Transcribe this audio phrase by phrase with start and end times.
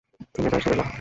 [0.33, 0.89] থেমে যায় সুরের লহর।